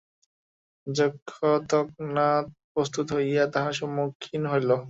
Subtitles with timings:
[0.87, 4.71] যক্ষও তৎক্ষণাৎ প্রস্তুত হইয়া তাঁহার সম্মুখীন হইল।